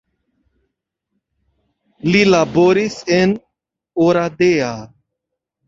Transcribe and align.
Li 2.15 2.23
laboris 2.37 2.97
en 3.19 3.39
Oradea. 4.09 4.75